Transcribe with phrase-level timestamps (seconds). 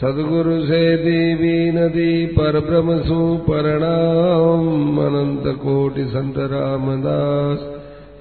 [0.00, 4.64] सदगुरु से देवी नदी पर ब्रह्म सुपरणाम
[4.98, 7.62] अनंत कोटि संत रामदास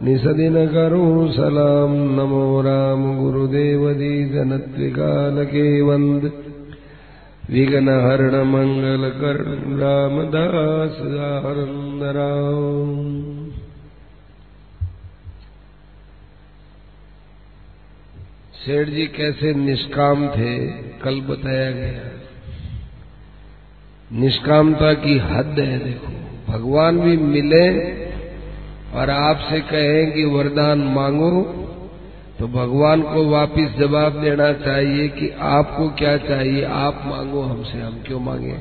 [0.03, 6.31] निसदिन करूं सलाम। नमो राम गुरुदेव दी जनत्रिकाल के वंद।
[7.49, 10.97] विघ्न हरण मंगल कर्ण रामदास
[11.45, 13.25] आनंद राम।
[18.55, 20.55] सेठ जी कैसे निष्काम थे
[21.05, 22.21] कल बताया गया।
[24.11, 26.13] निष्कामता की हद है, देखो।
[26.51, 27.69] भगवान भी मिले
[28.97, 31.61] और आपसे कहें कि वरदान मांगो
[32.39, 38.03] तो भगवान को वापिस जवाब देना चाहिए कि आपको क्या चाहिए, आप मांगो, हमसे हम
[38.07, 38.57] क्यों मांगे?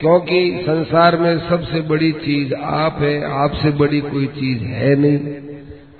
[0.00, 5.20] क्योंकि संसार में सबसे बड़ी चीज़ आप है, आपसे बड़ी कोई चीज़ है नहीं।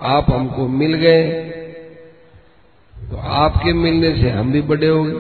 [0.02, 1.53] आप हमको मिल गए
[3.14, 5.12] तो आपके मिलने से हम भी बड़े हो गए।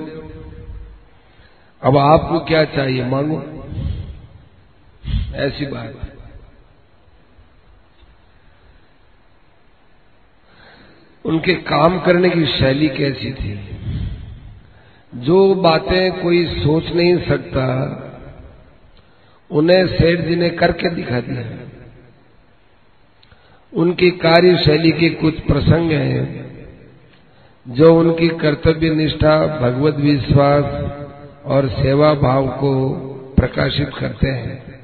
[1.82, 3.42] अब आपको क्या चाहिए, मांगो?
[5.34, 6.14] ऐसी बात। है
[11.24, 13.76] उनके काम करने की शैली कैसी थी?
[15.14, 17.64] जो बातें कोई सोच नहीं सकता,
[19.50, 21.68] उन्हें सेठ जी ने करके दिखा दिया।
[23.74, 26.44] उनकी कार्यशैली के कुछ प्रसंग हैं।
[27.68, 30.64] जो उनकी कर्तव्य निष्ठा, भगवत विश्वास
[31.44, 32.90] और सेवा भाव को
[33.36, 34.74] प्रकाशित करते हैं।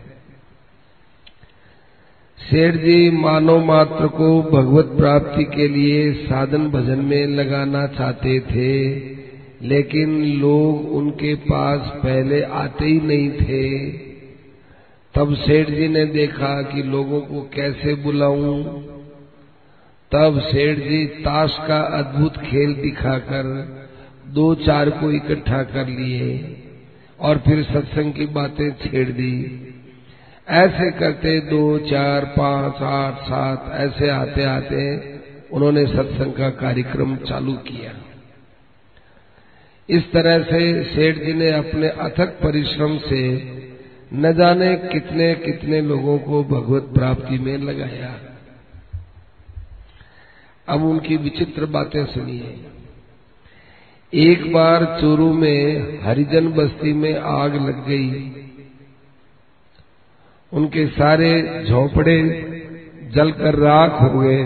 [2.50, 8.91] सेठ जी मानव मात्र को भगवत प्राप्ति के लिए साधन भजन में लगाना चाहते थे,
[9.69, 13.89] लेकिन लोग उनके पास पहले आते ही नहीं थे।
[15.15, 18.65] तब सेठ जी ने देखा कि लोगों को कैसे बुलाऊं
[20.12, 23.44] तब सेठ जी ताश का अद्भुत खेल दिखाकर
[24.27, 26.56] दो चार को इकट्ठा कर लिए
[27.20, 29.66] और फिर सत्संग की बातें छेड़ दी।
[30.48, 34.97] ऐसे करते दो, चार, पाँच, आठ, सात, ऐसे आते आते
[35.53, 37.92] उन्होंने सत्संग का कार्यक्रम चालू किया।
[39.88, 43.22] इस तरह से सेठ जी ने अपने अथक परिश्रम से
[44.15, 48.29] न जाने कितने कितने लोगों को भगवत प्राप्ति में लगाया।
[50.70, 52.56] अब उनकी विचित्र बातें सुनिए।
[54.12, 58.32] एक बार चोरू में, हरिजन बस्ती में आग लग गई।
[60.53, 61.30] उनके सारे
[61.69, 62.16] झोपड़े
[63.14, 64.44] जलकर राख हो गए।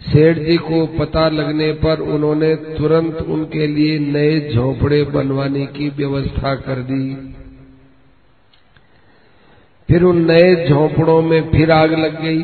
[0.00, 6.54] सेठ जी को पता लगने पर उन्होंने तुरंत उनके लिए नए झोपड़े बनवाने की व्यवस्था
[6.54, 7.34] कर दी।
[9.88, 12.42] फिर उन नए झोंपड़ों में फिर आग लग गई।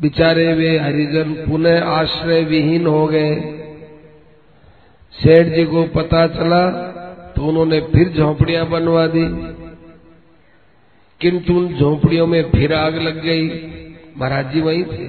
[0.00, 3.34] बिचारे वे हरिजन पुनः आश्रय विहीन हो गए।
[5.14, 6.70] सेठ जी को पता चला
[7.36, 9.24] तो उन्होंने फिर झोंपड़ियाँ बनवा दी।
[11.20, 13.48] किंतु उन झोंपड़ियों में फिर आग लग गई।
[14.16, 15.08] महाराज जी वहीं थे।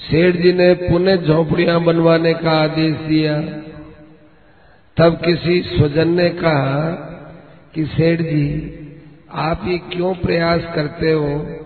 [0.00, 3.40] सेठ जी ने पुनः झोपड़ियाँ बनवाने का आदेश दिया।
[4.96, 6.90] तब किसी स्वजन ने कहा
[7.74, 8.78] कि सेठ जी
[9.34, 11.58] आप ये क्यों प्रयास करते हो?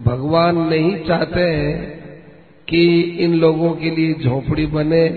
[0.00, 1.96] भगवान नहीं चाहते हैं
[2.68, 5.08] कि इन लोगों के लिए झोपड़ी बने।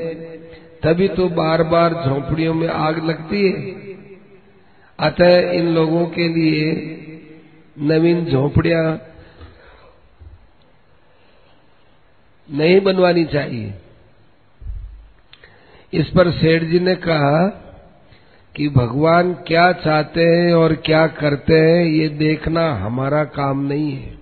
[0.84, 3.76] तभी तो बार बार झोपड़ियों में आग लगती है।
[5.00, 6.72] अतः इन लोगों के लिए
[7.80, 9.02] नवीन झोपड़ियाँ
[12.52, 13.74] नहीं बनवानी चाहिए।
[15.94, 17.66] इस पर सेठ जी ने कहा
[18.56, 24.20] कि भगवान क्या चाहते हैं और क्या करते हैं, ये देखना हमारा काम नहीं है।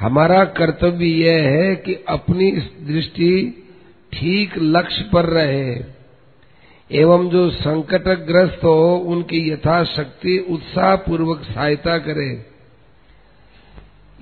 [0.00, 2.50] हमारा कर्तव्य यह है कि अपनी
[2.86, 3.64] दृष्टि
[4.12, 5.98] ठीक लक्ष्य पर रहे।
[6.92, 12.46] एवं जो संकटग्रस्त हो, उनकी यथाशक्ति उत्साह पूर्वक सहायता करे।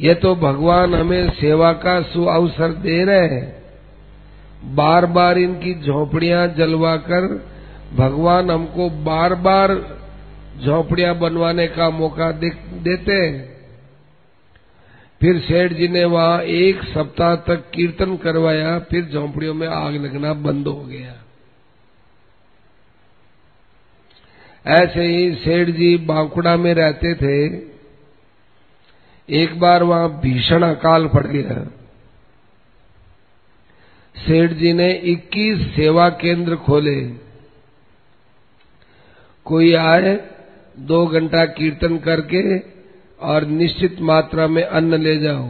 [0.00, 3.62] ये तो भगवान हमें सेवा का सुअवसर दे रहे हैं।
[4.65, 7.56] बार बार इनकी झोपड़ियाँ जलवाकर
[7.94, 9.75] भगवान हमको बार बार
[10.65, 13.56] झोपड़ियाँ बनवाने का मौका देते हैं।
[15.21, 20.33] फिर सेठ जी ने वहाँ एक सप्ताह तक कीर्तन करवाया, फिर झोंपड़ियों में आग लगना
[20.33, 21.15] बंद हो गया।
[24.67, 27.67] ऐसे ही सेठ जी बांकुड़ा में रहते थे।
[29.29, 31.71] एक बार वहाँ भीषण अकाल पड़ गया।
[34.17, 37.25] सेठ जी ने 21 सेवा केंद्र खोले।
[39.47, 40.15] कोई आए,
[40.79, 42.59] दो घंटा कीर्तन करके
[43.27, 45.49] और निश्चित मात्रा में अन्न ले जाओ।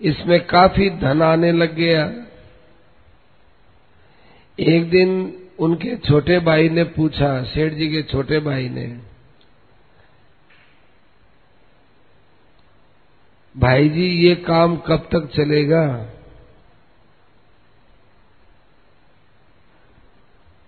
[0.00, 2.04] इसमें काफ़ी धन आने लग गया।
[4.58, 5.10] एक दिन
[5.58, 8.86] उनके छोटे भाई ने पूछा, सेठ जी के छोटे भाई ने,
[13.54, 15.86] भाई जी, ये काम कब तक चलेगा?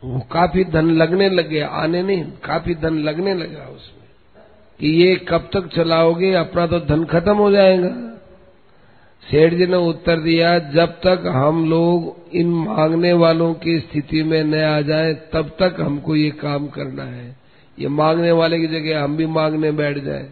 [0.05, 3.99] वो काफ़ी धन लगने लगे, आने नहीं, काफ़ी धन लगने लगा उसमें
[4.81, 7.89] कि ये कब तक चलाओगे, अपना तो धन खत्म हो जाएगा।
[9.23, 14.45] सेठ जी ने उत्तर दिया, जब तक हम लोग इन मांगने वालों की स्थिति में
[14.45, 17.37] न आ जाए, तब तक हमको ये काम करना है।
[17.79, 20.31] ये मांगने वाले की जगह हम भी मांगने बैठ जाए।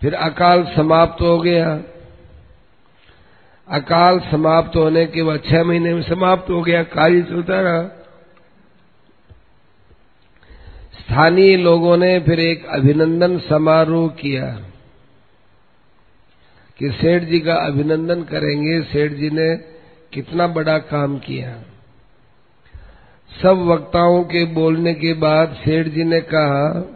[0.00, 1.82] फिर अकाल समाप्त हो गया।
[3.70, 7.82] अकाल समाप्त होने के बाद छह महीने में समाप्त हो गया, कार्य चलता रहा।
[11.00, 14.46] स्थानीय लोगों ने फिर एक अभिनंदन समारोह किया
[16.78, 19.54] कि सेठ जी का अभिनंदन करेंगे। सेठ जी ने
[20.12, 21.52] कितना बड़ा काम किया।
[23.42, 26.94] सब वक्ताओं के बोलने के बाद सेठ जी ने कहा,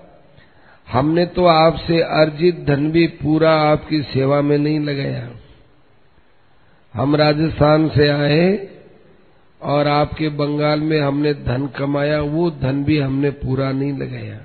[0.92, 5.28] हमने तो आपसे अर्जित धन भी पूरा आपकी सेवा में नहीं लगाया।
[6.94, 8.68] हम राजस्थान से आए
[9.62, 14.40] और आपके बंगाल में हमने धन कमाया, वो धन भी हमने पूरा नहीं लगाया।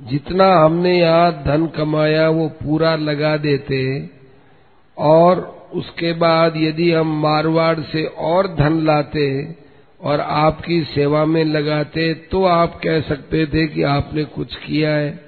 [0.00, 4.10] जितना हमने यहाँ धन कमाया, वो पूरा लगा देते
[4.98, 5.40] और
[5.74, 9.56] उसके बाद यदि हम मारवाड़ से और धन लाते
[10.00, 15.23] और आपकी सेवा में लगाते तो आप कह सकते थे कि आपने कुछ किया है।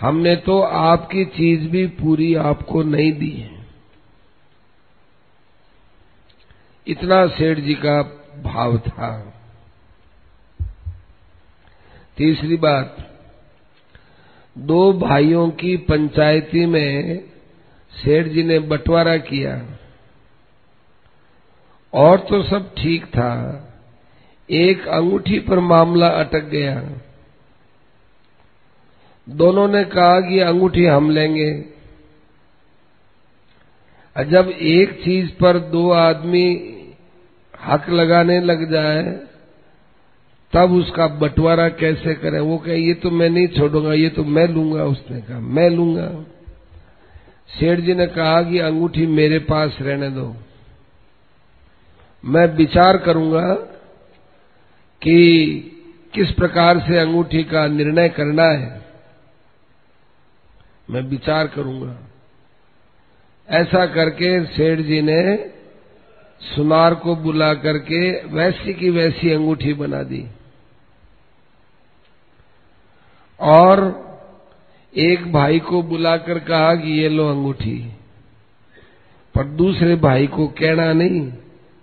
[0.00, 3.66] हमने तो आपकी चीज़ भी पूरी आपको नहीं दी है।
[6.86, 8.02] इतना सेठ जी का
[8.42, 9.34] भाव था।
[12.16, 12.96] तीसरी बात,
[14.58, 17.24] दो भाइयों की पंचायती में
[17.92, 19.78] सेठ जी ने बंटवारा किया।
[21.94, 23.64] और तो सब ठीक था,
[24.50, 26.82] एक अंगूठी पर मामला अटक गया।
[29.28, 31.64] दोनों ने कहा कि अंगूठी हम लेंगे।
[34.24, 36.74] जब एक चीज़ पर दो आदमी
[37.66, 39.20] हक लगाने लग जाए,
[40.52, 42.40] तब उसका बंटवारा कैसे करें?
[42.40, 46.24] वो कहे, ये तो मैं नहीं छोड़ूँगा, ये तो मैं लूँगा, उसने कहा। मैं लूँगा।
[47.60, 50.36] सेठ जी ने कहा कि, अंगूठी मेरे पास रहने दो।
[52.24, 53.54] मैं विचार करूँगा
[55.02, 55.44] कि
[56.14, 58.87] किस प्रकार से अंगूठी का निर्णय करना है।
[60.90, 61.98] मैं विचार करूँगा।
[63.48, 65.50] ऐसा करके सेठ जी ने
[66.40, 70.26] सुनार को बुला करके वैसी की वैसी अंगूठी बना दी।
[73.40, 74.08] और
[74.96, 77.92] एक भाई को बुलाकर कहा कि ये लो अंगूठी।
[79.34, 81.32] पर दूसरे भाई को कहना नहीं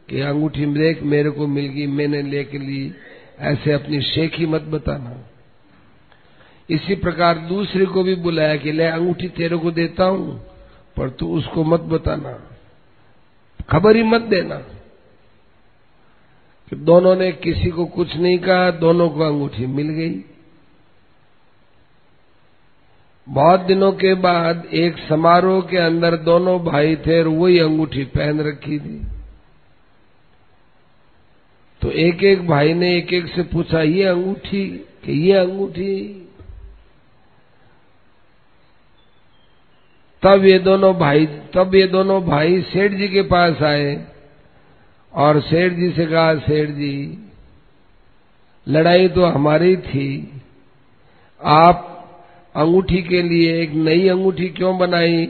[0.10, 2.94] कि अंगूठी देख मेरे को मिल गई, मैंने लेके ली।
[3.40, 5.30] ऐसे अपनी शेखी मत बताना।
[6.70, 10.46] इसी प्रकार दूसरे को भी बुलाया कि ले अंगूठी तेरे को देता हूँ,
[10.98, 12.52] पर तू उसको मत बताना।
[13.70, 14.56] खबर ही मत देना।
[16.70, 20.24] कि दोनों ने किसी को कुछ नहीं कहा, दोनों को अंगूठी मिल गई।
[23.30, 28.42] बहुत दिनों के बाद एक समारोह के अंदर दोनों भाई थे और वही अंगूठी पहन
[28.42, 29.02] रखी थी।
[31.82, 34.86] तो एक एक भाई ने एक एक से पूछा, ये अंगूठी?
[35.04, 36.22] कि ये अंगूठी?
[40.26, 44.08] तब ये दोनों भाई, तब ये दोनों भाई सेठ जी के पास आए
[45.14, 47.18] और सेठ जी से कहा, सेठ जी,
[48.68, 50.32] लड़ाई तो हमारी थी।
[51.42, 51.92] आप
[52.56, 55.26] अंगूठी के लिए एक नई अंगूठी क्यों बनाई?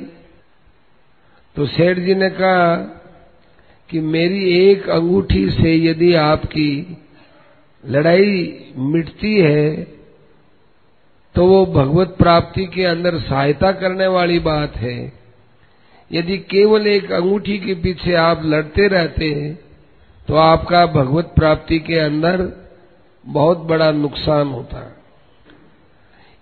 [1.55, 2.75] तो सेठ जी ने कहा
[3.89, 6.97] कि मेरी एक अंगूठी से यदि आपकी
[7.85, 9.94] लड़ाई मिटती है
[11.35, 14.97] तो वो भगवत प्राप्ति के अंदर सहायता करने वाली बात है।
[16.11, 19.53] यदि केवल एक अंगूठी के पीछे आप लड़ते रहते हैं
[20.27, 22.41] तो आपका भगवत प्राप्ति के अंदर
[23.23, 24.91] बहुत बड़ा नुकसान होता।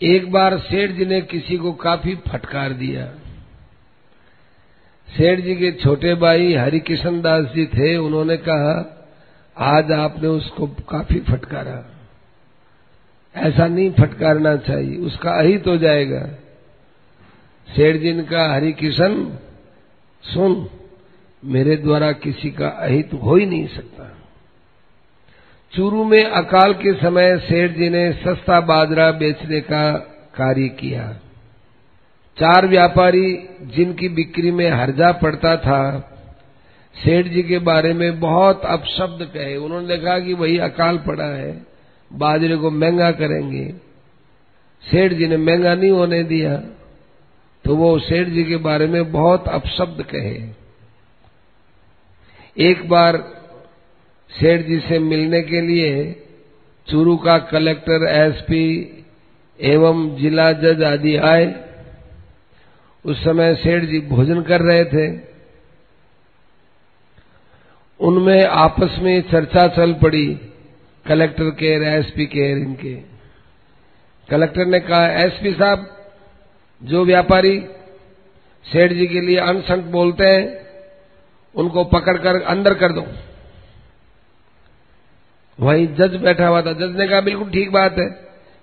[0.02, 3.06] एक बार सेठ जी ने किसी को काफ़ी फटकार दिया।
[5.08, 8.76] सेठ जी के छोटे भाई हरिकिशन दास जी थे, उन्होंने कहा,
[9.58, 11.93] आज आपने उसको काफ़ी फटकारा।
[13.36, 16.26] ऐसा नहीं फटकारना चाहिए, उसका अहित हो जाएगा।
[17.68, 19.38] सेठ जी ने कहा हरिकिशन
[20.24, 20.70] सुन,
[21.46, 24.18] मेरे द्वारा किसी का अहित हो ही नहीं सकता।
[25.74, 29.92] चूरू में अकाल के समय सेठ जी ने सस्ता बाजरा बेचने का
[30.36, 31.20] कार्य किया।
[32.38, 36.10] चार व्यापारी जिनकी बिक्री में हर्जा पड़ता था,
[36.96, 41.73] सेठ जी के बारे में बहुत अपशब्द कहे। उन्होंने कहा कि वही अकाल पड़ा है।
[42.14, 43.74] बाजरे को महँगा करेंगे।
[44.92, 46.58] सेठ जी ने महँगा नहीं होने दिया।
[47.66, 50.50] तो वो सेठ जी के बारे में बहुत अपशब्द कहे।
[52.58, 53.18] एक बार
[54.30, 56.24] सेठ जी से मिलने के लिए
[56.90, 58.98] चूरू का कलेक्टर, एसपी
[59.62, 61.66] एवं जिला जज आदि आए।
[63.06, 65.20] उस समय सेठ जी भोजन कर रहे थे।
[68.00, 70.40] उनमें आपस में चर्चा चल पड़ी।
[71.06, 72.94] कलेक्टर के एसपी के इनके।
[74.30, 75.90] कलेक्टर ने कहा, एसपी साहब,
[76.82, 77.60] जो व्यापारी
[78.66, 80.66] सेठ जी के लिए अनसंट बोलते हैं,
[81.56, 83.06] उनको पकड़कर अंदर कर दो।
[85.60, 88.08] वहीं जज बैठा हुआ था। जज ने कहा, बिल्कुल ठीक बात है,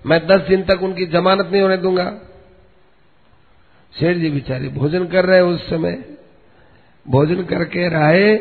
[0.06, 2.10] मैं दस दिन तक उनकी जमानत नहीं होने दूँगा।
[3.92, 6.04] सेठ जी बेचारे भोजन कर रहे उस समय।
[7.06, 8.36] भोजन करके रहे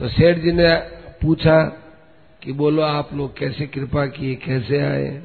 [0.00, 0.74] तो सेठ जी ने
[1.22, 1.56] पूछा
[2.42, 5.22] कि बोलो, आप लोग कैसे कृपा किए, कैसे आए?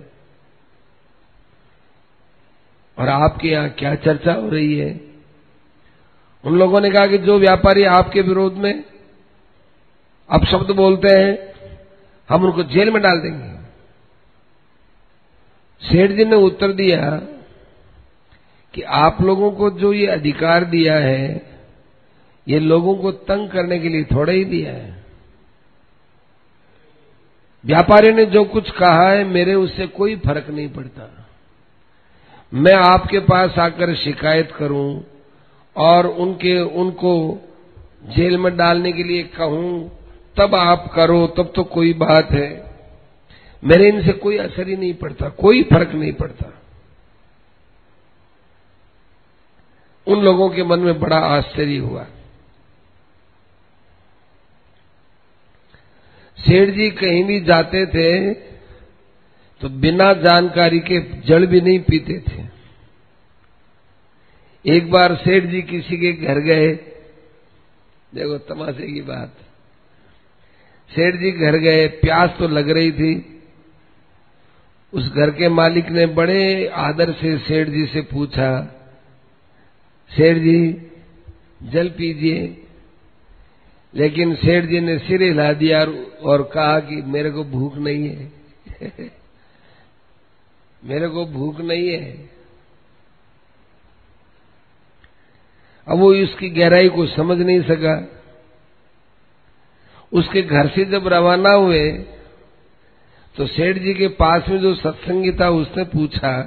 [2.98, 5.02] और आपके यहाँ क्या चर्चा हो रही है?
[6.46, 8.84] उन लोगों ने कहा कि जो व्यापारी आपके विरोध में
[10.30, 11.54] अब शब्द बोलते हैं,
[12.30, 13.54] हम उनको जेल में डाल देंगे।
[15.88, 17.22] सेठ जी ने उत्तर दिया
[18.74, 21.54] कि आप लोगों को जो ये अधिकार दिया है,
[22.48, 25.03] ये लोगों को तंग करने के लिए थोड़ा ही दिया है।
[27.66, 31.28] व्यापारी ने जो कुछ कहा है, मेरे उससे कोई फ़र्क नहीं पड़ता।
[32.54, 35.04] मैं आपके पास आकर शिकायत करूँ
[35.76, 37.40] और उनके, उनको
[38.10, 39.92] जेल में डालने के लिए कहूँ,
[40.38, 42.72] तब आप करो, तब तो कोई बात है।
[43.64, 46.54] मेरे इनसे कोई असर ही नहीं पड़ता, कोई फ़र्क नहीं पड़ता।
[50.08, 52.06] उन लोगों के मन में बड़ा आश्चर्य हुआ।
[56.44, 58.34] सेठ जी कहीं भी जाते थे
[59.62, 62.42] तो बिना जानकारी के जल भी नहीं पीते थे।
[64.66, 66.68] एक बार सेठ जी किसी के घर गए।
[68.14, 69.38] देखो, तमाशे की बात।
[70.90, 73.14] सेठ जी घर गए, प्यास तो लग रही थी।
[74.94, 78.50] उस घर के मालिक ने बड़े आदर से सेठ जी से पूछा,
[80.12, 80.60] सेठ जी,
[81.64, 82.46] जल पीजिए।
[83.96, 85.84] लेकिन सेठ जी ने सिर हिला दिया
[86.24, 88.32] और कहा कि मेरे को भूख नहीं है।
[90.84, 92.30] मेरे को भूख नहीं है।
[95.88, 98.20] अब वो उसकी गहराई को समझ नहीं सका।
[100.14, 102.06] उसके घर से जब रवाना हुए
[103.36, 106.42] तो सेठ जी के पास में जो सत्संगी था, उसने पूछा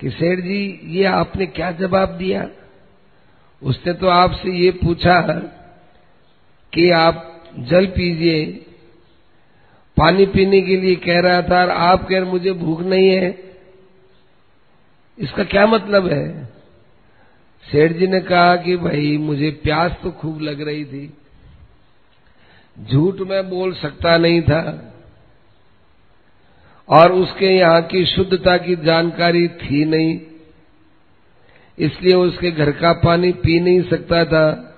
[0.00, 2.48] कि सेठ जी, ये आपने क्या जवाब दिया?
[3.62, 5.20] उसने तो आपसे ये पूछा
[6.74, 8.46] कि आप जल पीजिए।
[9.96, 13.38] पानी पीने के लिए कह रहा था और आप कह रहे, मुझे भूख नहीं है।
[15.18, 16.44] इसका क्या मतलब है?
[17.70, 21.14] सेठ जी ने कहा कि भाई, मुझे प्यास तो खूब लग रही थी।
[22.80, 24.94] झूठ में बोल सकता नहीं था।
[26.88, 30.20] और उसके यहाँ की शुद्धता की जानकारी थी नहीं।
[31.78, 34.68] इसलिए उसके घर का पानी पी नहीं सकता था।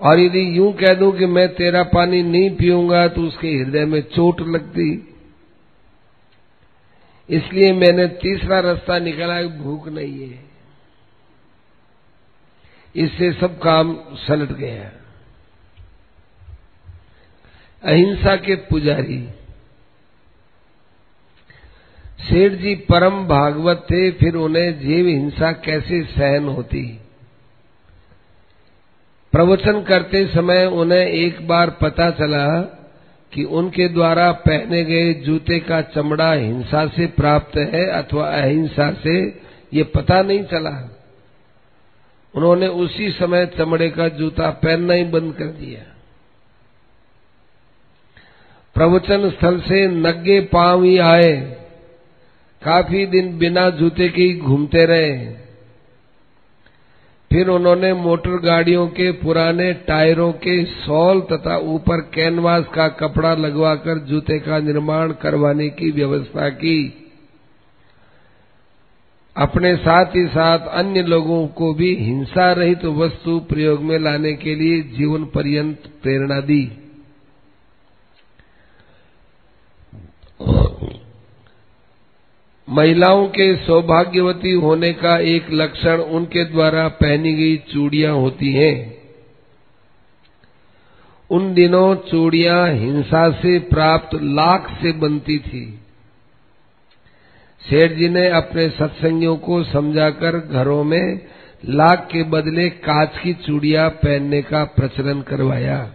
[0.00, 4.00] और यदि यूँ कह दूँ कि मैं तेरा पानी नहीं पीऊँगा तो उसके हृदय में
[4.02, 5.08] चोट लगती।
[7.28, 10.44] इसलिए मैंने तीसरा रास्ता निकाला, भूख नहीं है।
[12.94, 14.90] इससे सब काम सलट गया।
[17.82, 19.28] अहिंसा के पुजारी।
[22.22, 26.98] सेठ जी, परम भागवत थे, फिर उन्हें जीव हिंसा कैसे सहन होती?
[29.32, 32.60] प्रवचन करते समय उन्हें एक बार पता चला
[33.32, 39.40] कि उनके द्वारा पहने गए जूते का चमड़ा हिंसा से प्राप्त है अथवा अहिंसा से,
[39.74, 40.98] ये पता नहीं चला।
[42.34, 45.80] उन्होंने उसी समय चमड़े का जूता पहनना ही बंद कर दिया।
[48.74, 51.61] प्रवचन स्थल से नग्गे पाँव ही आए।
[52.64, 55.42] काफ़ी दिन बिना जूते के ही घूमते रहे।
[57.30, 63.98] फिर उन्होंने मोटर गाड़ियों के पुराने टायरों के सॉल तथा ऊपर कैनवास का कपड़ा लगवाकर
[63.98, 66.98] जूते का निर्माण करवाने की व्यवस्था की।
[69.36, 74.32] अपने साथ ही साथ अन्य लोगों को भी हिंसा रहित तो वस्तु प्रयोग में लाने
[74.34, 76.64] के लिए जीवन पर्यंत प्रेरणा दी।
[82.68, 89.02] महिलाओं के सौभाग्यवती होने का एक लक्षण उनके द्वारा पहनी गई चूड़ियाँ होती हैं।
[91.30, 95.78] उन दिनों चूड़ियाँ हिंसा से प्राप्त लाख से बनती थी।
[97.62, 101.20] सेठ जी ने अपने सत्संगियों को समझाकर घरों में
[101.64, 105.94] लाख के बदले कांच की चूड़ियाँ पहनने का प्रचलन करवाया।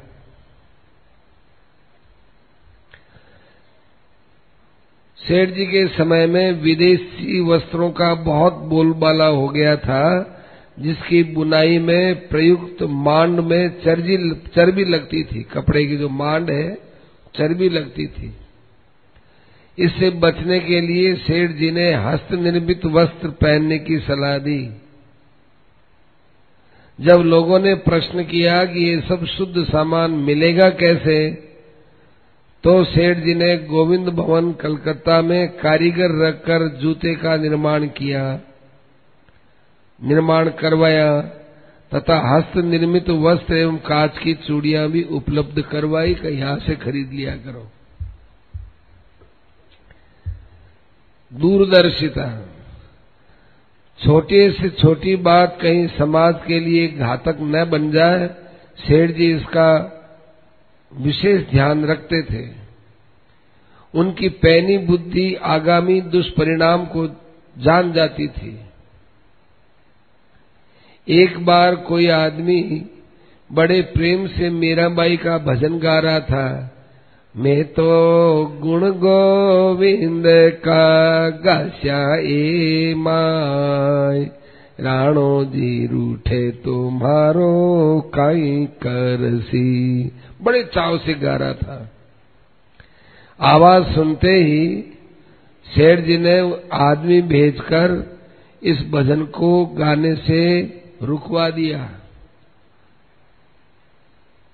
[5.27, 10.33] सेठ जी के समय में विदेशी वस्त्रों का बहुत बोलबाला हो गया था,
[10.79, 14.17] जिसकी बुनाई में प्रयुक्त मांड में चर्जी,
[14.55, 16.75] चर्बी लगती थी। कपड़े की जो मांड है,
[17.35, 18.33] चर्बी लगती थी।
[19.79, 24.69] इससे बचने के लिए सेठ जी ने हस्त निर्मित वस्त्र पहनने की सलाह दी।
[27.01, 31.46] जब लोगों ने प्रश्न किया कि ये सब शुद्ध सामान मिलेगा कैसे
[32.67, 38.39] तो सेठ जी ने गोविंद भवन कलकत्ता में कारीगर रखकर जूते का निर्माण किया,
[40.01, 41.21] निर्माण करवाया,
[41.91, 47.13] तथा हस्त निर्मित वस्त्र एवं कांच की चूड़ियाँ भी उपलब्ध करवाई कि यहाँ से खरीद
[47.13, 47.67] लिया करो।
[51.31, 52.29] दूरदर्शिता।
[53.99, 58.27] छोटे से छोटी बात कहीं समाज के लिए घातक न बन जाए,
[58.77, 59.93] सेठ जी इसका
[60.91, 62.45] विशेष ध्यान रखते थे।
[63.93, 67.07] उनकी पैनी बुद्धि आगामी दुष्परिणाम को
[67.55, 68.59] जान जाती थी।
[71.07, 72.61] एक बार कोई आदमी
[73.49, 76.47] बड़े प्रेम से मीराबाई का भजन गा रहा था,
[77.35, 77.85] मैं तो
[78.61, 80.23] गुण गोविंद
[80.59, 84.23] का गास्या ए माय
[84.79, 87.49] राणो जी रूठे तुम्हारो
[88.13, 91.91] काई करसी बड़े चाव से गा रहा था।
[93.41, 94.81] आवाज़ सुनते ही
[95.75, 98.17] शेर जी ने आदमी भेजकर
[98.63, 100.61] इस भजन को गाने से
[101.01, 101.89] रुकवा दिया।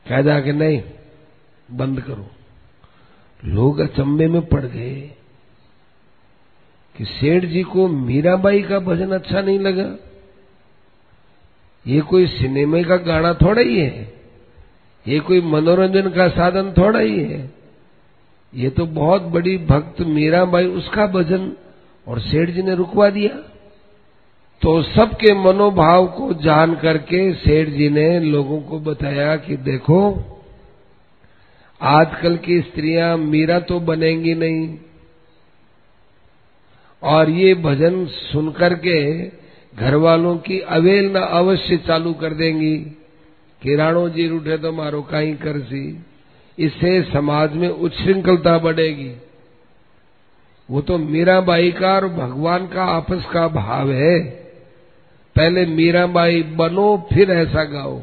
[0.07, 0.83] कह जा कि नहीं,
[1.71, 2.29] बंद करो।
[3.45, 5.01] लोग अचंबे में पड़ गए
[6.97, 9.95] कि सेठ जी को मीराबाई का भजन अच्छा नहीं लगा।
[11.87, 14.22] ये कोई सिनेमा का गाना थोड़ा ही है।
[15.07, 17.51] ये कोई मनोरंजन का साधन थोड़ा ही है।
[18.53, 21.51] ये तो बहुत बड़ी भक्त मीराबाई उसका भजन
[22.07, 23.29] और सेठ जी ने रुकवा दिया।
[24.61, 30.23] तो सबके मनोभाव को जान करके सेठ जी ने लोगों को बताया कि देखो,
[31.81, 34.77] आजकल की स्त्रियाँ मीरा तो बनेंगी नहीं।
[37.03, 39.27] और ये भजन सुनकर के
[39.77, 42.77] घर वालों की अवेलना अवश्य चालू कर देंगी।
[43.63, 46.05] किराणों जी रूठे तो मारो कहीं कर सी
[46.59, 49.15] इससे समाज में उच्छृंखलता बढ़ेगी।
[50.69, 54.19] वो तो मीराबाई का और भगवान का आपस का भाव है।
[55.35, 58.01] पहले मीराबाई बनो, फिर ऐसा गाओ।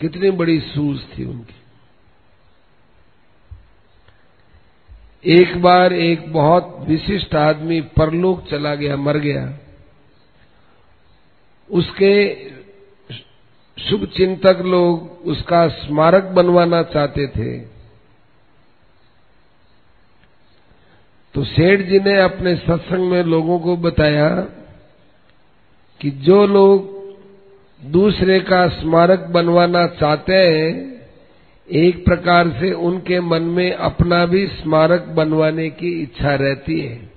[0.00, 1.54] कितनी बड़ी सूझ थी उनकी।
[5.24, 9.58] एक बार एक बहुत विशिष्ट आदमी परलोक चला गया, मर गया।
[11.70, 12.34] उसके
[13.78, 17.58] शुभ चिंतक लोग उसका स्मारक बनवाना चाहते थे।
[21.34, 24.28] तो सेठ जी ने अपने सत्संग में लोगों को बताया
[26.00, 26.98] कि जो लोग
[27.82, 30.98] दूसरे का स्मारक बनवाना चाहते हैं,
[31.70, 37.10] एक प्रकार से उनके मन में अपना भी स्मारक बनवाने की इच्छा रहती है।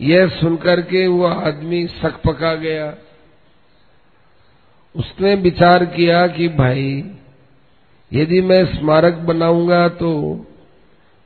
[0.00, 2.94] यह सुनकर के वह आदमी सक पका गया।
[4.94, 7.04] उसने विचार किया कि भाई,
[8.12, 10.10] यदि मैं स्मारक बनाऊँगा तो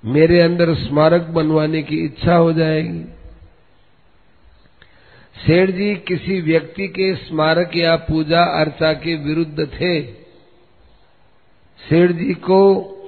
[0.05, 3.05] मेरे अंदर स्मारक बनवाने की इच्छा हो जाएगी।
[5.37, 10.01] सेठ जी किसी व्यक्ति के स्मारक या पूजा अर्चा के विरुद्ध थे।
[11.81, 12.63] सेठ जी को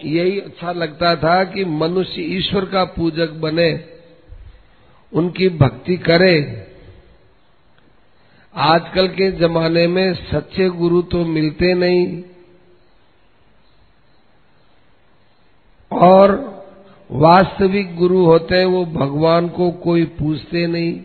[0.04, 3.84] यही अच्छा लगता था कि मनुष्य ईश्वर का पूजक बने,
[5.12, 6.67] उनकी भक्ति करे।
[8.54, 12.22] आजकल के जमाने में सच्चे गुरु तो मिलते नहीं।
[15.92, 16.58] और
[17.10, 21.00] वास्तविक गुरु होते हैं, वो भगवान को कोई पूछते नहीं।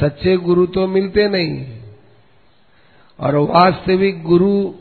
[0.00, 1.78] सच्चे गुरु तो मिलते नहीं।
[3.20, 4.74] और वास्तविक गुरु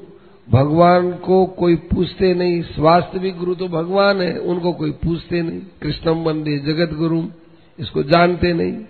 [0.50, 6.24] भगवान को कोई पूछते नहीं। वास्तविक गुरु तो भगवान है, उनको कोई पूछते नहीं। कृष्णम
[6.24, 7.24] बंदे जगत गुरु
[7.80, 8.86] इसको जानते नहीं।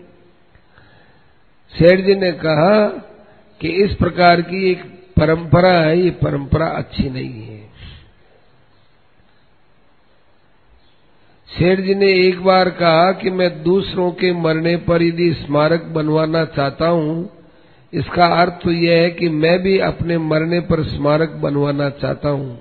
[1.73, 2.86] सेठ जी ने कहा
[3.62, 4.84] कि इस प्रकार की एक
[5.17, 7.60] परंपरा है, ये परंपरा अच्छी नहीं है।
[11.49, 16.43] सेठ जी ने एक बार कहा कि मैं दूसरों के मरने पर यदि स्मारक बनवाना
[16.47, 17.29] चाहता हूँ,
[17.93, 22.57] इसका अर्थ तो यह है कि मैं भी अपने मरने पर स्मारक बनवाना चाहता हूँ।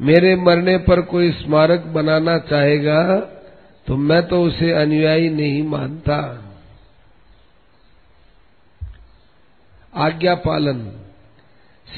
[0.00, 3.02] मेरे मरने पर कोई स्मारक बनाना चाहेगा
[3.86, 6.16] तो मैं तो उसे अनुयायी नहीं मानता।
[9.94, 10.92] आज्ञा पालन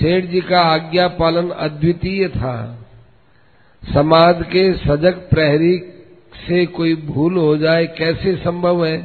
[0.01, 2.87] सेठ जी का आज्ञा पालन अद्वितीय था।
[3.95, 5.79] समाज के सजग प्रहरी
[6.49, 9.03] से कोई भूल हो जाए कैसे संभव है?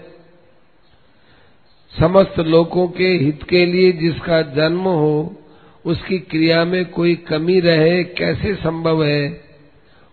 [1.99, 5.35] समस्त लोगों के हित के लिए जिसका जन्म हो,
[5.85, 9.41] उसकी क्रिया में कोई कमी रहे कैसे संभव है?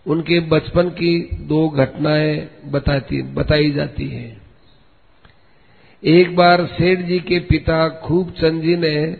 [0.07, 4.44] उनके बचपन की दो घटनाएँ बताती, बताई जाती हैं।
[6.03, 9.17] एक बार सेठ जी के पिता खूब चंद जी ने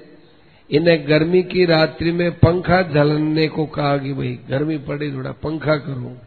[0.72, 5.76] इन्हें गर्मी की रात्रि में पंखा झलने को कहा कि भाई, गर्मी पड़ी, थोड़ा पंखा
[5.76, 6.18] करो।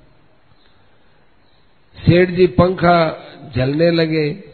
[2.07, 4.45] सेठ जी पंखा झलने लगे।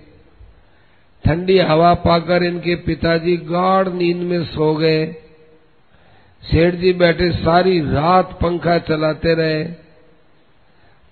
[1.25, 5.07] ठंडी हवा पाकर इनके पिताजी गाढ़ नींद में सो गए।
[6.43, 9.65] सेठ जी बैठे सारी रात पंखा चलाते रहे।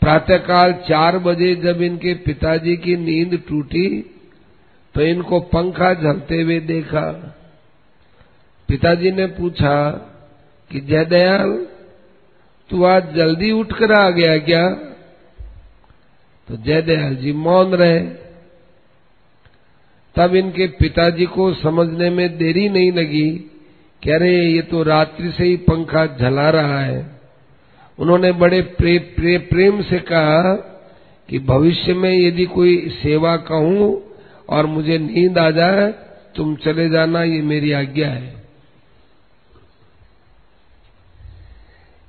[0.01, 4.12] प्रातःकाल चार बजे जब इनके पिताजी की नींद टूटी
[4.95, 7.39] तो इनको पंखा झलते हुए देखा।
[8.69, 9.91] पिताजी ने पूछा
[10.71, 11.67] कि जयदयाल
[12.71, 14.69] तू आज जल्दी उठकर आ गया क्या?
[16.49, 18.01] तो जयदयाल जी मौन रहे।
[20.17, 23.31] तब इनके पिताजी को समझने में देरी नहीं लगी
[24.03, 27.21] कि अरे ये तो रात्रि से ही पंखा झला रहा है।
[27.99, 30.55] उन्होंने बड़े प्रे, प्रे, प्रेम से कहा
[31.29, 34.12] कि भविष्य में यदि कोई सेवा कहूँ
[34.53, 35.91] और मुझे नींद आ जाए,
[36.37, 38.43] तुम चले जाना, ये मेरी आज्ञा है।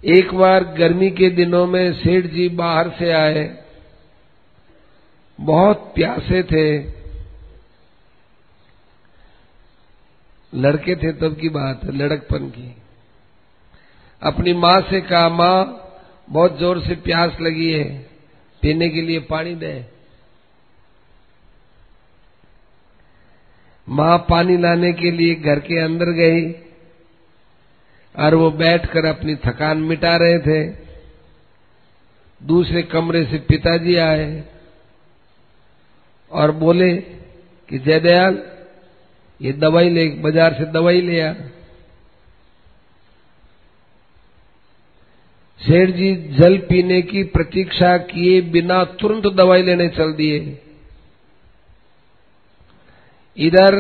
[0.04, 3.64] एक बार गर्मी के दिनों में सेठ जी बाहर से आए।
[5.40, 6.66] बहुत प्यासे थे।
[10.54, 12.76] लड़के थे तब की बात है लड़कपन की।
[14.22, 15.90] अपनी माँ से कहा, माँ,
[16.30, 18.10] बहुत ज़ोर से प्यास लगी है,
[18.62, 19.93] पीने के लिए पानी दे।
[23.88, 26.52] माँ पानी लाने के लिए घर के अंदर गई
[28.16, 30.64] और वो बैठकर अपनी थकान मिटा रहे थे।
[32.42, 34.44] दूसरे कमरे से पिताजी आए
[36.32, 38.42] और बोले कि, जयदयाल,
[39.42, 41.34] ये दवाई ले, बाज़ार से दवाई ले आ।
[45.62, 50.40] सेठ जी जल पीने की प्रतीक्षा किए बिना तुरंत दवाई लेने चल दिए।
[53.38, 53.76] इधर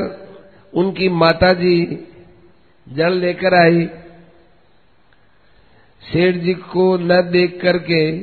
[0.74, 2.08] उनकी माताजी
[2.88, 3.86] जल लेकर आई।
[6.02, 8.20] सेठ जी को न देख करके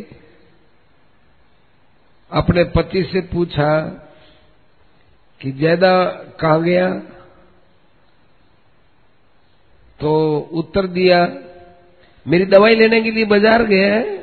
[2.31, 3.81] अपने पति से पूछा
[5.41, 6.05] कि जैदा
[6.41, 6.95] कहा गया?
[10.01, 11.27] तो उत्तर दिया,
[12.27, 14.17] मेरी दवाई लेने के लिए बाज़ार गया है।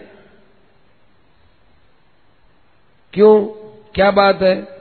[3.13, 3.45] क्यों?
[3.95, 4.76] क्या बात है?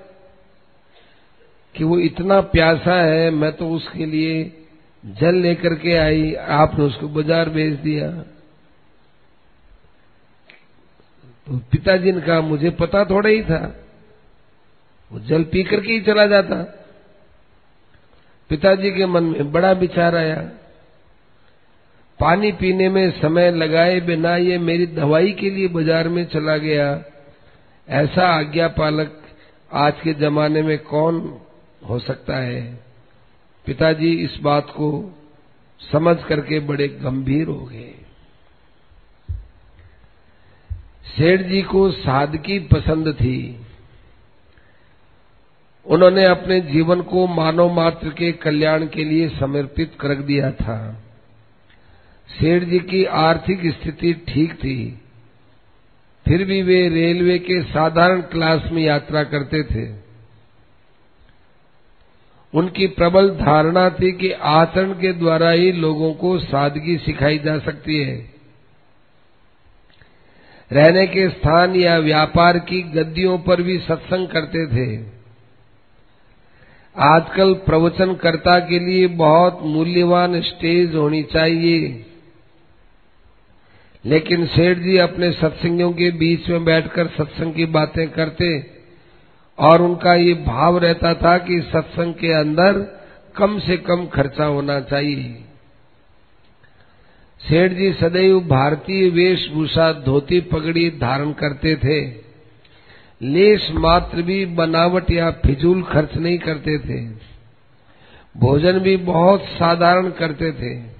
[1.77, 4.53] कि वो इतना प्यासा है, मैं तो उसके लिए
[5.05, 8.11] जल लेकर के आई, आपने उसको बाज़ार भेज दिया।
[11.47, 13.61] तो पिताजी ने कहा, मुझे पता थोड़ा ही था।
[15.11, 16.63] वो जल पी करके ही चला जाता।
[18.51, 20.37] पिताजी के मन में बड़ा विचार आया।
[22.21, 27.05] पानी पीने में समय लगाए बिना ये मेरी दवाई के लिए बाज़ार में चला गया।
[27.89, 29.23] ऐसा आज्ञा पालक
[29.71, 31.41] आज के जमाने में कौन
[31.89, 32.85] हो सकता है।
[33.67, 35.19] पिताजी इस बात को
[35.93, 37.95] समझ करके बड़े गंभीर हो गए।
[41.17, 43.61] सेठ जी को सादगी पसंद थी।
[45.87, 51.03] उन्होंने अपने जीवन को मानव मात्र के कल्याण के लिए समर्पित कर दिया था।
[52.41, 55.01] सेठ जी की आर्थिक स्थिति ठीक थी।
[56.29, 60.06] फिर भी वे रेलवे के साधारण क्लास में यात्रा करते थे।
[62.57, 68.01] उनकी प्रबल धारणा थी कि आचरण के द्वारा ही लोगों को सादगी सिखाई जा सकती
[68.01, 68.31] है।
[70.73, 75.05] रहने के स्थान या व्यापार की गद्दियों पर भी सत्संग करते थे।
[76.97, 82.07] आजकल प्रवचनकर्ता के लिए बहुत मूल्यवान स्टेज होनी चाहिए।
[84.05, 88.76] लेकिन सेठ जी अपने सत्संगियों के बीच में बैठकर सत्संग की बातें करते
[89.59, 92.73] और उनका ये भाव रहता था कि सत्संग के अंदर
[93.37, 95.45] कम से कम खर्चा होना चाहिए।
[97.49, 102.27] सेठ जी सदैव भारतीय वेशभूषा धोती पगड़ी धारण करते थे।
[103.23, 107.05] लेश मात्र भी बनावट या फिजूल खर्च नहीं करते थे।
[108.37, 110.97] भोजन भी बहुत साधारण करते थे।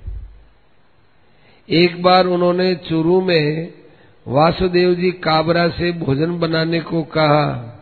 [1.69, 3.73] एक बार उन्होंने चूरू में
[4.29, 7.73] वासुदेव जी काबरा से भोजन बनाने को कहा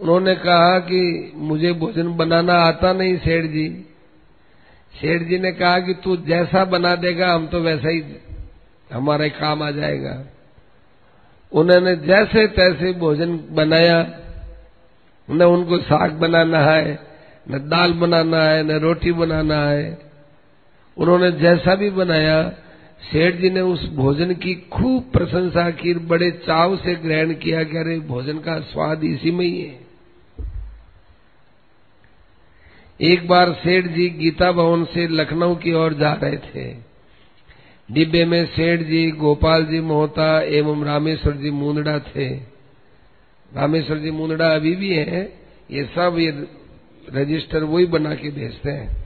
[0.00, 3.68] उन्होंने कहा कि मुझे भोजन बनाना आता नहीं, सेठ जी।
[5.00, 8.02] सेठ जी ने कहा कि तू जैसा बना देगा, हम तो वैसा ही
[8.92, 10.24] हमारे काम आ जाएगा।
[11.52, 14.20] उन्होंने जैसे तैसे भोजन बनाया।
[15.30, 16.98] न उनको साग बनाना है,
[17.50, 19.98] न दाल बनाना है, न रोटी बनाना है।
[20.96, 22.50] उन्होंने जैसा भी बनाया,
[23.12, 27.76] सेठ जी ने उस भोजन की खूब प्रशंसा की, बड़े चाव से ग्रहण किया कि
[27.76, 29.89] अरे, भोजन का स्वाद इसी में ही है।
[33.00, 36.76] एक बार सेठ जी गीता भवन से लखनऊ की ओर जा रहे थे।
[37.92, 42.28] डिब्बे में सेठ जी, गोपाल जी मोहता एवं रामेश्वर जी मुंदड़ा थे।
[43.56, 45.32] रामेश्वर जी मुंदड़ा अभी भी हैं,
[45.70, 46.46] ये सब ये
[47.12, 49.04] रजिस्टर वही बना के भेजते हैं।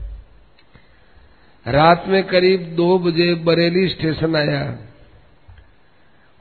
[1.67, 4.77] रात में करीब दो बजे बरेली स्टेशन आया।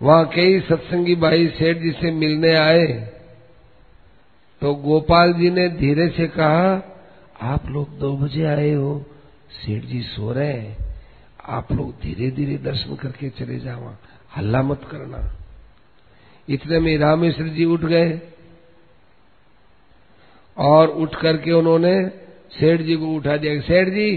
[0.03, 2.87] वहाँ कई सत्संगी भाई सेठ जी से मिलने आए।
[4.61, 6.90] तो गोपाल जी ने धीरे से कहा
[7.40, 9.07] आप लोग दो बजे आए हो।
[9.51, 10.77] सेठ जी सो रहे हैं।
[11.44, 13.94] आप लोग धीरे धीरे दर्शन करके चले जाओ
[14.37, 15.37] हल्ला मत करना।
[16.49, 18.20] इतने में रामेश्वर जी उठ गए।
[20.59, 22.09] और उठ करके उन्होंने
[22.51, 24.16] सेठ जी को उठा दिया। सेठ जी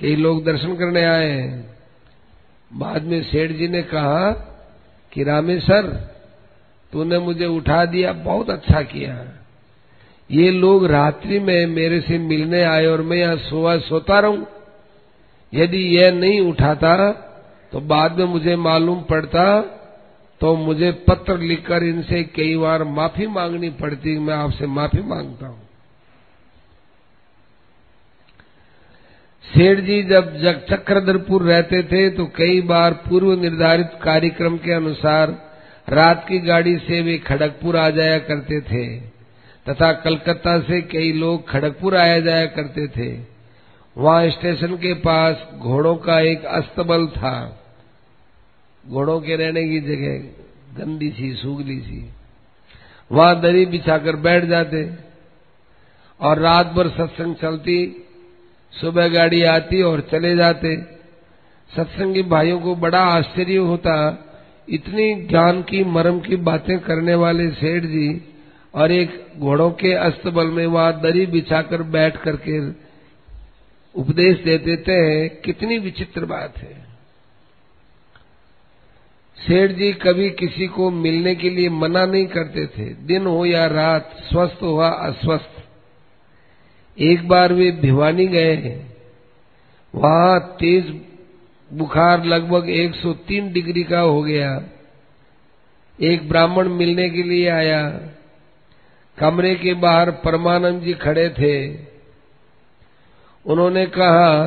[0.00, 1.78] कई लोग दर्शन करने आए हैं।
[2.72, 4.30] बाद में सेठ जी ने कहा
[5.12, 5.82] कि रामेश्वर,
[6.92, 9.41] तूने मुझे उठा दिया, बहुत अच्छा किया।
[10.32, 14.46] ये लोग रात्रि में मेरे से मिलने आए और मैं यहाँ सोआ सोता रहूँ।
[15.52, 17.10] यदि यह नहीं उठाता
[17.72, 19.60] तो बाद में मुझे मालूम पड़ता
[20.40, 25.60] तो मुझे पत्र लिखकर इनसे कई बार माफ़ी मांगनी पड़ती, मैं आपसे माफ़ी माँगता हूँ।
[29.44, 35.30] सेठ जी, जब जग चक्रधरपुर रहते थे तो कई बार पूर्व निर्धारित कार्यक्रम के अनुसार
[35.88, 39.11] रात की गाड़ी से वे खड़गपुर आ जाया करते थे।
[39.68, 43.20] तथा कलकत्ता से कई लोग खड़गपुर आया जाया करते थे।
[43.96, 47.60] वहाँ स्टेशन के पास घोड़ों का एक अस्तबल था।
[48.88, 50.18] घोड़ों के रहने की जगह
[50.78, 52.10] गंदी सी, सूगली सी।
[53.12, 54.90] वहाँ दरी बिछाकर बैठ जाते
[56.20, 58.06] और रात भर सत्संग चलती।
[58.80, 60.76] सुबह गाड़ी आती और चले जाते।
[61.76, 63.94] सत्संगी भाइयों को बड़ा आश्चर्य होता।
[64.68, 68.31] इतनी ज्ञान की, मरम की बातें करने वाले सेठ जी
[68.74, 72.70] और एक घोड़ों के अस्तबल में वहाँ दरी बिछाकर बैठ करके
[73.94, 76.86] उपदेश दे देते हैं कितनी विचित्र बात है।
[79.36, 83.66] सेठ जी कभी किसी को मिलने के लिए मना नहीं करते थे। दिन हो या
[83.66, 85.50] रात, स्वस्थ हुआ, अस्वस्थ।
[86.98, 88.84] एक बार वे भिवानी गए
[89.94, 91.00] वहाँ तेज
[91.72, 94.62] बुखार लगभग 103 डिग्री का हो गया।
[96.00, 98.00] एक ब्राह्मण मिलने के लिए आया।
[99.18, 101.74] कमरे के बाहर परमानंद जी खड़े थे।
[103.46, 104.44] उन्होंने कहा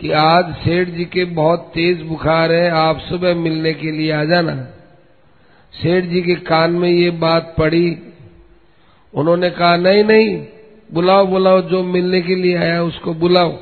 [0.00, 4.24] कि आज सेठ जी के बहुत तेज बुखार है, आप सुबह मिलने के लिए आ
[4.24, 4.54] जाना।
[5.82, 7.98] सेठ जी के कान में ये बात पड़ी।
[9.14, 10.46] उन्होंने कहा, नहीं नहीं,
[10.92, 13.58] बुलाओ बुलाओ, जो मिलने के लिए आया उसको बुलाओ।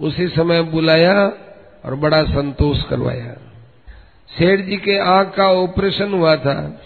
[0.00, 1.32] उसी समय बुलाया
[1.84, 3.36] और बड़ा संतोष करवाया।
[4.38, 6.82] सेठ जी के आँख का ऑपरेशन हुआ था।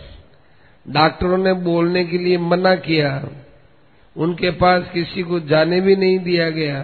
[0.91, 3.29] डॉक्टरों ने बोलने के लिए मना किया।
[4.17, 6.83] उनके पास किसी को जाने भी नहीं दिया गया।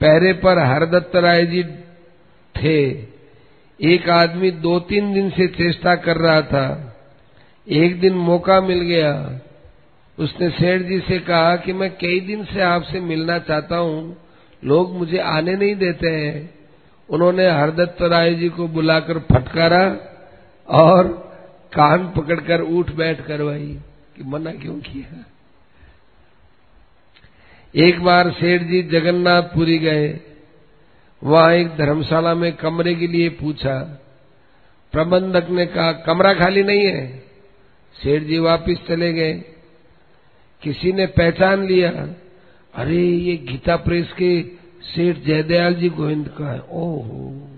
[0.00, 1.64] पहरे पर हरदत्त राय जी
[2.54, 2.90] थे।
[3.80, 6.96] एक आदमी दो तीन दिन से चेष्टा कर रहा था।
[7.68, 9.40] एक दिन मौका मिल गया।
[10.18, 14.16] उसने सेठ जी से कहा कि मैं कई दिन से आपसे मिलना चाहता हूँ।
[14.64, 16.54] लोग मुझे आने नहीं देते हैं।
[17.10, 19.96] उन्होंने हरदत्त राय जी को बुलाकर फटकारा
[20.68, 21.24] और
[21.74, 23.78] कान पकड़कर उठ बैठ करवाई
[24.16, 25.26] कि मना क्यों किया?
[27.74, 30.20] एक बार सेठ जी जगन्नाथपुरी गए,
[31.24, 34.02] वहाँ एक धर्मशाला में कमरे के लिए पूछा।
[34.92, 37.18] प्रबंधक ने कहा, कमरा खाली नहीं है?
[38.02, 39.32] सेठ जी वापिस चले गए।
[40.62, 41.90] किसी ने पहचान लिया,
[42.74, 44.44] अरे, ये गीता प्रेस के
[44.82, 47.48] सेठ जयदयाल जी गोविंद का है। ओहो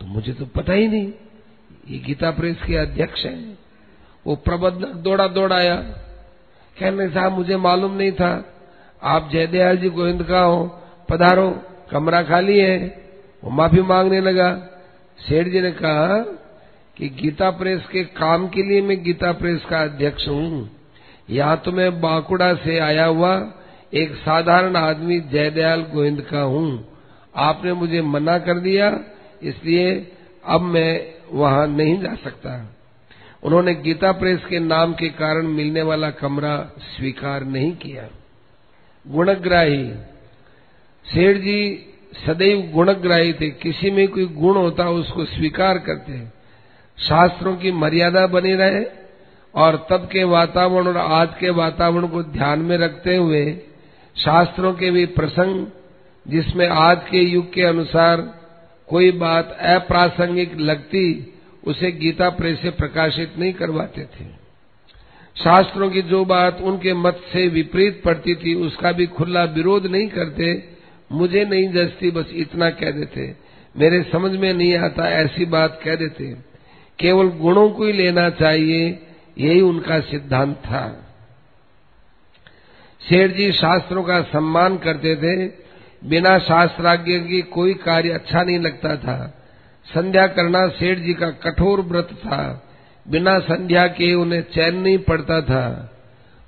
[0.00, 1.12] तो मुझे तो पता ही नहीं।
[1.84, 3.58] ये गीता प्रेस के अध्यक्ष हैं।
[4.26, 5.76] वो प्रबंधक दौड़ा दौड़ाया
[6.76, 8.32] कहने साहब, मुझे मालूम नहीं था।
[9.02, 10.64] आप जयदयाल जी गोविंद का हो,
[11.08, 11.48] पधारो,
[11.90, 12.76] कमरा खाली है।
[13.42, 14.50] वो माफ़ी मांगने लगा।
[15.18, 16.18] सेठ जी ने कहा
[16.96, 20.68] कि गीता प्रेस के काम के लिए मैं गीता प्रेस का अध्यक्ष हूँ।
[21.30, 23.34] यहाँ तो मैं बांकुड़ा से आया हुआ
[23.94, 26.68] एक साधारण आदमी जयदयाल गोविंद का हूँ।
[27.40, 28.88] आपने मुझे मना कर दिया,
[29.42, 29.90] इसलिए
[30.46, 32.76] अब मैं वहाँ नहीं जा सकता।
[33.42, 38.08] उन्होंने गीता प्रेस के नाम के कारण मिलने वाला कमरा स्वीकार नहीं किया।
[39.06, 39.94] गुणग्राही,
[41.06, 41.88] सेठ जी
[42.26, 46.42] सदैव गुणग्राही थे। किसी में कोई गुण होता उसको स्वीकार करते।
[46.98, 48.84] शास्त्रों की मर्यादा बनी रहे
[49.54, 53.60] और तब के वातावरण और आज के वातावरण को ध्यान में रखते हुए
[54.16, 55.66] शास्त्रों के भी प्रसंग,
[56.28, 58.41] जिसमें आज के युग के अनुसार
[58.92, 61.34] कोई बात अप्रासंगिक लगती,
[61.66, 64.24] उसे गीता प्रेस से प्रकाशित नहीं करवाते थे।
[65.44, 70.08] शास्त्रों की जो बात उनके मत से विपरीत पड़ती थी, उसका भी खुला विरोध नहीं
[70.08, 70.68] करते।
[71.12, 73.34] मुझे नहीं जचती बस इतना कह देते।
[73.76, 76.36] मेरे समझ में नहीं आता, ऐसी बात कह देते।
[76.98, 79.06] केवल गुणों को ही लेना चाहिए,
[79.38, 81.14] यही उनका सिद्धांत था।
[83.08, 85.61] शेर जी शास्त्रों का सम्मान करते थे
[86.02, 89.16] बिना शास्त्राज्ञ की कोई कार्य अच्छा नहीं लगता था।
[89.86, 92.68] संध्या करना सेठ जी का कठोर व्रत था।
[93.06, 95.64] बिना संध्या के उन्हें चैन नहीं पड़ता था।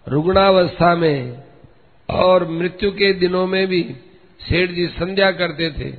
[0.08, 1.42] रुग्णावस्था में
[2.08, 3.82] और मृत्यु के दिनों में भी
[4.40, 5.90] सेठ जी संध्या करते थे।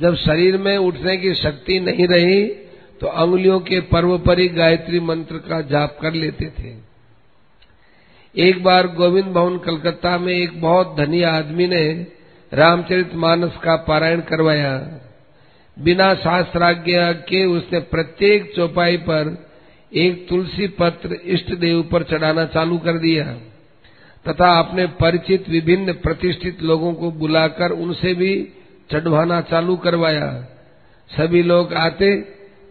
[0.00, 2.44] जब शरीर में उठने की शक्ति नहीं रही
[3.00, 6.72] तो अंगुलियों के पर्व पर ही गायत्री मंत्र का जाप कर लेते थे।
[8.38, 12.06] एक बार गोविंद भवन, कलकत्ता में एक बहुत धनी आदमी ने
[12.54, 15.00] रामचरित मानस का पारायण करवाया।
[15.78, 19.48] बिना शास्त्राज्ञा के उसने प्रत्येक चौपाई पर
[19.94, 23.24] एक तुलसी पत्र इष्ट देव पर चढ़ाना चालू कर दिया।
[24.28, 28.48] तथा अपने परिचित विभिन्न प्रतिष्ठित लोगों को बुलाकर उनसे भी
[28.90, 30.46] चढ़वाना चालू करवाया।
[31.16, 32.16] सभी लोग आते,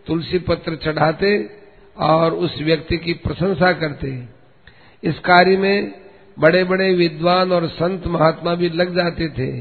[0.07, 1.49] तुलसी पत्र चढ़ाते
[1.97, 4.32] और उस व्यक्ति की प्रशंसा करते।
[5.03, 5.93] इस कार्य में
[6.37, 9.51] बड़े बड़े विद्वान और संत महात्मा भी लग जाते थे।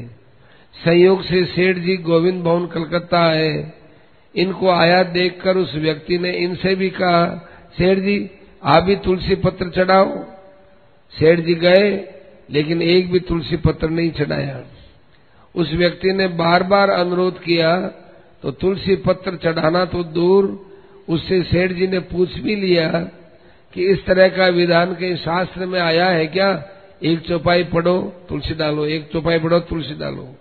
[0.75, 3.71] संयोग से सेठ जी गोविंद भवन, कलकत्ता आए।
[4.35, 7.25] इनको आया देखकर उस व्यक्ति ने इनसे भी कहा,
[7.77, 8.29] सेठ जी,
[8.63, 10.23] आप भी तुलसी पत्र चढ़ाओ।
[11.13, 11.89] सेठ जी गए,
[12.49, 14.63] लेकिन एक भी तुलसी पत्र नहीं चढ़ाया।
[15.55, 17.75] उस व्यक्ति ने बार बार अनुरोध किया
[18.43, 20.47] तो तुलसी पत्र चढ़ाना तो दूर।
[21.07, 22.89] उससे सेठ जी ने पूछ भी लिया
[23.73, 26.69] कि इस तरह का विधान कहीं शास्त्र में आया है क्या?
[27.03, 30.35] एक चौपाई पढ़ो, तुलसी डालो एक चौपाई पढ़ो, तुलसी डालो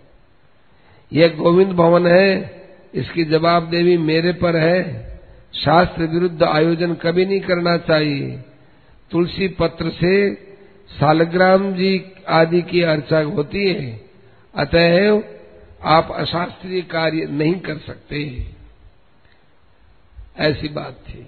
[1.13, 2.63] यह गोविंद भवन है,
[2.95, 5.13] इसकी जवाबदेवी मेरे पर है।
[5.55, 8.41] शास्त्र विरुद्ध आयोजन कभी नहीं करना चाहिए।
[9.11, 10.35] तुलसी पत्र से
[11.01, 14.01] सालग्राम जी आदि की अर्चा होती है।
[14.55, 15.25] अतएव
[15.83, 18.47] आप अशास्त्रीय कार्य नहीं कर सकते।
[20.39, 21.27] ऐसी बात थी।